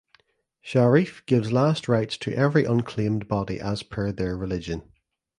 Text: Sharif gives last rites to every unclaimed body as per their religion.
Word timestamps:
Sharif 0.61 1.23
gives 1.27 1.51
last 1.53 1.87
rites 1.87 2.17
to 2.17 2.33
every 2.35 2.65
unclaimed 2.65 3.27
body 3.27 3.59
as 3.59 3.83
per 3.83 4.11
their 4.11 4.35
religion. 4.35 4.81